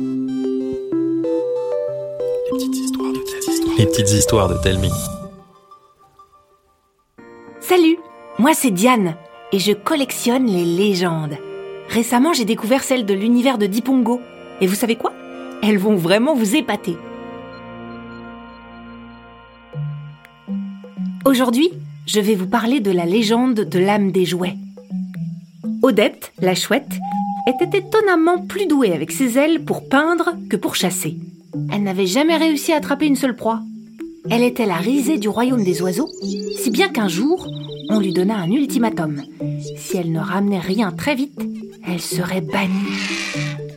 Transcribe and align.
Les 0.00 0.04
petites 3.86 4.12
histoires 4.12 4.48
de 4.48 4.54
Telmi. 4.62 4.92
Salut, 7.58 7.98
moi 8.38 8.54
c'est 8.54 8.70
Diane 8.70 9.16
et 9.50 9.58
je 9.58 9.72
collectionne 9.72 10.46
les 10.46 10.64
légendes. 10.64 11.36
Récemment, 11.88 12.32
j'ai 12.32 12.44
découvert 12.44 12.84
celle 12.84 13.06
de 13.06 13.14
l'univers 13.14 13.58
de 13.58 13.66
Dipongo. 13.66 14.20
Et 14.60 14.68
vous 14.68 14.76
savez 14.76 14.94
quoi? 14.94 15.12
Elles 15.64 15.78
vont 15.78 15.96
vraiment 15.96 16.36
vous 16.36 16.54
épater. 16.54 16.96
Aujourd'hui, 21.24 21.72
je 22.06 22.20
vais 22.20 22.36
vous 22.36 22.46
parler 22.46 22.78
de 22.78 22.92
la 22.92 23.04
légende 23.04 23.54
de 23.54 23.78
l'âme 23.80 24.12
des 24.12 24.26
jouets. 24.26 24.54
Odette, 25.82 26.32
la 26.40 26.54
chouette, 26.54 27.00
était 27.46 27.78
étonnamment 27.78 28.38
plus 28.38 28.66
douée 28.66 28.92
avec 28.92 29.10
ses 29.10 29.38
ailes 29.38 29.64
pour 29.64 29.88
peindre 29.88 30.34
que 30.48 30.56
pour 30.56 30.74
chasser. 30.74 31.16
Elle 31.72 31.82
n'avait 31.82 32.06
jamais 32.06 32.36
réussi 32.36 32.72
à 32.72 32.76
attraper 32.76 33.06
une 33.06 33.16
seule 33.16 33.36
proie. 33.36 33.60
Elle 34.30 34.42
était 34.42 34.66
la 34.66 34.76
risée 34.76 35.18
du 35.18 35.28
royaume 35.28 35.64
des 35.64 35.80
oiseaux, 35.80 36.10
si 36.56 36.70
bien 36.70 36.88
qu'un 36.88 37.08
jour, 37.08 37.46
on 37.88 38.00
lui 38.00 38.12
donna 38.12 38.36
un 38.36 38.50
ultimatum. 38.50 39.22
Si 39.76 39.96
elle 39.96 40.12
ne 40.12 40.20
ramenait 40.20 40.58
rien 40.58 40.92
très 40.92 41.14
vite, 41.14 41.38
elle 41.86 42.00
serait 42.00 42.42
bannie. 42.42 42.74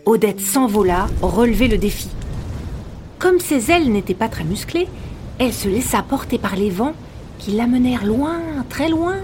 Odette 0.05 0.41
s'envola, 0.41 1.08
relever 1.22 1.68
le 1.68 1.78
défi. 1.78 2.10
Comme 3.20 3.40
ses 3.40 3.72
ailes 3.72 3.91
n'étaient 3.91 4.14
pas 4.14 4.28
très 4.28 4.44
musclées, 4.44 4.88
elle 5.38 5.54
se 5.54 5.70
laissa 5.70 6.02
porter 6.02 6.38
par 6.38 6.55
les 6.55 6.70
vents 6.70 6.94
qui 7.40 7.52
l'amenèrent 7.52 8.05
loin, 8.05 8.40
très 8.70 8.90
loin, 8.90 9.18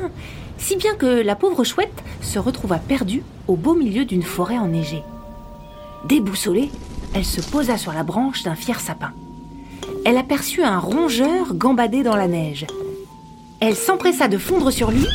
si 0.57 0.75
bien 0.75 0.95
que 0.95 1.21
la 1.21 1.35
pauvre 1.35 1.63
chouette 1.63 2.03
se 2.21 2.39
retrouva 2.39 2.77
perdue 2.77 3.23
au 3.47 3.55
beau 3.55 3.75
milieu 3.75 4.05
d'une 4.05 4.23
forêt 4.23 4.57
enneigée. 4.57 5.03
Déboussolée, 6.05 6.69
elle 7.13 7.25
se 7.25 7.41
posa 7.41 7.77
sur 7.77 7.93
la 7.93 8.03
branche 8.03 8.43
d'un 8.43 8.55
fier 8.55 8.79
sapin. 8.79 9.11
Elle 10.05 10.17
aperçut 10.17 10.63
un 10.63 10.79
rongeur 10.79 11.53
gambadé 11.53 12.03
dans 12.03 12.15
la 12.15 12.27
neige. 12.27 12.65
Elle 13.59 13.75
s'empressa 13.75 14.27
de 14.27 14.37
fondre 14.37 14.71
sur 14.71 14.91
lui, 14.91 15.07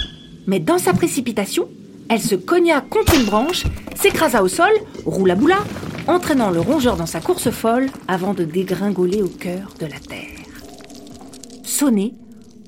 mais 0.47 0.59
dans 0.59 0.79
sa 0.79 0.93
précipitation, 0.93 1.69
elle 2.09 2.21
se 2.21 2.35
cogna 2.35 2.81
contre 2.81 3.15
une 3.15 3.25
branche, 3.25 3.65
s'écrasa 3.95 4.43
au 4.43 4.49
sol, 4.49 4.73
roula 5.07 5.35
boula, 5.35 5.59
entraînant 6.09 6.51
le 6.51 6.61
rongeur 6.61 6.97
dans 6.97 7.07
sa 7.07 7.21
course 7.21 7.51
folle 7.51 7.89
avant 8.09 8.35
de 8.35 8.45
dégringoler 8.45 9.23
au 9.23 9.29
cœur 9.29 9.75
de 9.79 9.87
la 9.87 9.99
terre. 9.99 10.29
Sonnée, 11.63 12.15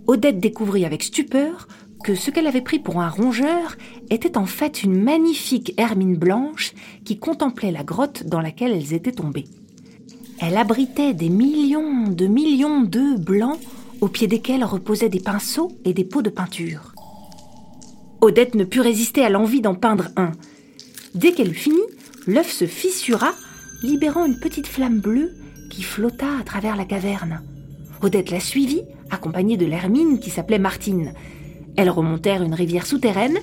Odette 0.07 0.39
découvrit 0.39 0.85
avec 0.85 1.03
stupeur 1.03 1.67
que 2.05 2.15
ce 2.15 2.31
qu'elle 2.31 2.47
avait 2.47 2.61
pris 2.61 2.79
pour 2.79 3.01
un 3.01 3.09
rongeur 3.09 3.77
était 4.11 4.37
en 4.37 4.45
fait 4.45 4.83
une 4.83 5.03
magnifique 5.03 5.73
hermine 5.79 6.17
blanche 6.17 6.75
qui 7.05 7.19
contemplait 7.19 7.73
la 7.73 7.83
grotte 7.83 8.27
dans 8.27 8.43
laquelle 8.43 8.73
elles 8.73 8.93
étaient 8.93 9.11
tombées. 9.11 9.47
Elle 10.39 10.59
abritait 10.59 11.15
des 11.15 11.31
millions 11.31 12.09
de 12.09 12.27
millions 12.27 12.83
d'œufs 12.83 13.19
blancs 13.19 13.59
au 14.03 14.09
pied 14.09 14.27
desquels 14.27 14.65
reposaient 14.65 15.09
des 15.09 15.21
pinceaux 15.21 15.73
et 15.87 15.95
des 15.95 16.05
pots 16.05 16.21
de 16.21 16.29
peinture. 16.29 16.95
Odette 18.21 18.55
ne 18.55 18.65
put 18.65 18.81
résister 18.81 19.25
à 19.25 19.31
l'envie 19.31 19.63
d'en 19.63 19.75
peindre 19.75 20.09
un. 20.17 20.33
Dès 21.15 21.33
qu'elle 21.33 21.53
eut 21.53 21.55
fini, 21.55 21.81
l'œuf 22.27 22.51
se 22.53 22.67
fissura, 22.67 23.33
libérant 23.83 24.27
une 24.27 24.39
petite 24.39 24.67
flamme 24.67 25.01
bleue 25.01 25.33
qui 25.71 25.83
flotta 25.83 26.27
à 26.39 26.45
travers 26.45 26.77
la 26.77 26.85
caverne. 26.85 27.41
Odette 28.03 28.31
la 28.31 28.41
suivit, 28.41 28.83
accompagnée 29.11 29.57
de 29.57 29.65
l'hermine 29.65 30.19
qui 30.19 30.29
s'appelait 30.29 30.59
Martine. 30.59 31.15
Elles 31.77 31.91
remontèrent 31.91 32.43
une 32.43 32.55
rivière 32.55 32.87
souterraine 32.87 33.39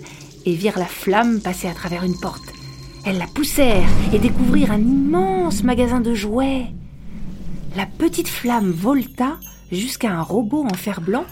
et 0.46 0.54
virent 0.54 0.80
la 0.80 0.86
flamme 0.86 1.42
passer 1.42 1.68
à 1.68 1.74
travers 1.74 2.04
une 2.04 2.20
porte. 2.20 2.54
Elles 3.06 3.18
la 3.18 3.28
poussèrent 3.28 3.90
et 4.14 4.20
découvrirent 4.20 4.72
un 4.72 4.80
immense 4.80 5.64
magasin 5.64 6.02
de 6.02 6.14
jouets. 6.14 6.68
La 7.76 7.86
petite 7.86 8.28
flamme 8.28 8.72
volta 8.72 9.38
jusqu'à 9.72 10.12
un 10.12 10.22
robot 10.22 10.66
en 10.66 10.76
fer 10.76 11.02
blanc 11.02 11.26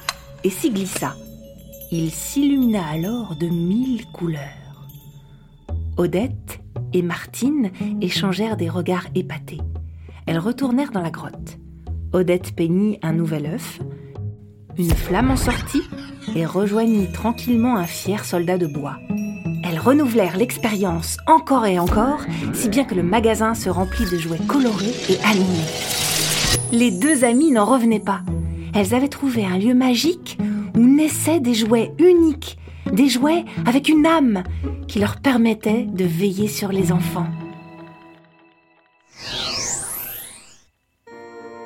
et 0.44 0.50
s'y 0.50 0.72
glissa. 0.72 1.16
Il 1.92 2.12
s'illumina 2.12 2.86
alors 2.88 3.36
de 3.36 3.48
mille 3.48 4.06
couleurs. 4.14 4.88
Odette 5.98 6.62
et 6.94 7.02
Martine 7.02 7.72
échangèrent 8.02 8.58
des 8.58 8.70
regards 8.70 9.08
épatés. 9.16 9.60
Elles 10.26 10.40
retournèrent 10.40 10.92
dans 10.92 11.02
la 11.02 11.12
grotte. 11.12 11.58
Odette 12.14 12.56
peignit 12.56 13.00
un 13.02 13.14
nouvel 13.14 13.46
œuf. 13.48 13.80
Une 14.78 14.94
flamme 14.94 15.32
en 15.32 15.36
sortit 15.36 15.84
et 16.36 16.46
rejoignit 16.46 17.12
tranquillement 17.12 17.76
un 17.76 17.86
fier 17.86 18.24
soldat 18.24 18.58
de 18.58 18.68
bois. 18.68 18.98
Elles 19.64 19.80
renouvelèrent 19.80 20.38
l'expérience 20.38 21.18
encore 21.28 21.66
et 21.66 21.80
encore, 21.80 22.22
si 22.54 22.70
bien 22.70 22.86
que 22.86 22.96
le 22.96 23.04
magasin 23.04 23.54
se 23.54 23.70
remplit 23.70 24.06
de 24.06 24.18
jouets 24.18 24.40
colorés 24.48 24.94
et 25.10 25.20
animés. 25.26 25.68
Les 26.72 26.92
deux 26.92 27.24
amies 27.24 27.52
n'en 27.52 27.66
revenaient 27.66 28.00
pas. 28.00 28.22
Elles 28.74 28.94
avaient 28.94 29.10
trouvé 29.10 29.46
un 29.46 29.58
lieu 29.58 29.74
magique 29.74 30.38
où 30.76 30.80
naissaient 30.80 31.40
des 31.40 31.54
jouets 31.56 31.92
uniques, 32.00 32.58
des 32.92 33.10
jouets 33.10 33.46
avec 33.66 33.90
une 33.90 34.06
âme 34.06 34.44
qui 34.88 35.00
leur 35.00 35.18
permettait 35.18 35.84
de 35.84 36.06
veiller 36.06 36.48
sur 36.48 36.72
les 36.72 36.92
enfants. 36.92 37.28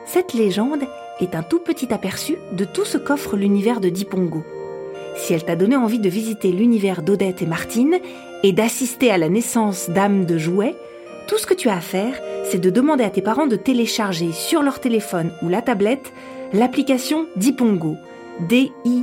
Cette 0.06 0.34
légende 0.34 0.84
est 1.20 1.36
un 1.36 1.44
tout 1.44 1.60
petit 1.60 1.94
aperçu 1.94 2.38
de 2.52 2.66
tout 2.66 2.86
ce 2.86 2.98
qu'offre 2.98 3.36
l'univers 3.38 3.80
de 3.80 3.90
Dipongo. 3.90 4.44
Si 5.16 5.34
elle 5.34 5.44
t'a 5.44 5.56
donné 5.56 5.76
envie 5.76 6.00
de 6.00 6.10
visiter 6.10 6.52
l'univers 6.52 7.02
d'Odette 7.04 7.42
et 7.42 7.46
Martine 7.46 8.00
et 8.44 8.52
d'assister 8.52 9.12
à 9.12 9.18
la 9.18 9.30
naissance 9.30 9.90
d'âmes 9.90 10.26
de 10.26 10.38
jouets, 10.38 10.76
tout 11.28 11.38
ce 11.38 11.46
que 11.46 11.54
tu 11.54 11.70
as 11.70 11.78
à 11.78 11.82
faire, 11.82 12.20
c'est 12.44 12.60
de 12.60 12.70
demander 12.70 13.04
à 13.04 13.10
tes 13.10 13.22
parents 13.22 13.48
de 13.48 13.56
télécharger 13.56 14.32
sur 14.32 14.62
leur 14.64 14.80
téléphone 14.80 15.32
ou 15.42 15.50
la 15.50 15.62
tablette 15.62 16.12
l'application 16.52 17.28
Dipongo. 17.36 17.98
D-I-P-O-N-G-O. 18.50 19.02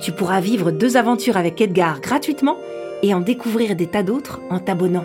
Tu 0.00 0.12
pourras 0.12 0.40
vivre 0.40 0.70
deux 0.70 0.96
aventures 0.96 1.36
avec 1.36 1.60
Edgar 1.60 2.00
gratuitement 2.00 2.56
et 3.02 3.12
en 3.14 3.20
découvrir 3.20 3.74
des 3.74 3.86
tas 3.86 4.02
d'autres 4.02 4.40
en 4.50 4.58
t'abonnant. 4.58 5.04